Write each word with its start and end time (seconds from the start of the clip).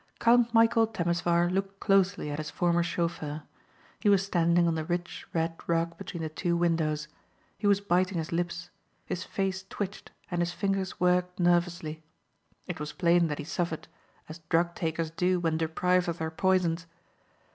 Count 0.17 0.51
Michæl 0.51 0.91
Temesvar 0.91 1.47
looked 1.51 1.79
closely 1.79 2.31
at 2.31 2.39
his 2.39 2.49
former 2.49 2.81
chauffeur. 2.81 3.43
He 3.99 4.09
was 4.09 4.25
standing 4.25 4.67
on 4.67 4.73
the 4.73 4.83
rich 4.83 5.27
red 5.31 5.53
rug 5.67 5.95
between 5.99 6.23
the 6.23 6.29
two 6.29 6.57
windows. 6.57 7.07
He 7.59 7.67
was 7.67 7.81
biting 7.81 8.17
his 8.17 8.31
lips; 8.31 8.71
his 9.05 9.23
face 9.23 9.63
twitched 9.69 10.09
and 10.31 10.39
his 10.41 10.53
fingers 10.53 10.99
worked 10.99 11.39
nervously. 11.39 12.01
It 12.65 12.79
was 12.79 12.93
plain 12.93 13.27
that 13.27 13.37
he 13.37 13.45
suffered 13.45 13.87
as 14.27 14.39
drug 14.49 14.73
takers 14.73 15.11
do 15.11 15.39
when 15.39 15.55
deprived 15.57 16.07
of 16.09 16.17
their 16.17 16.31
poisons. 16.31 16.87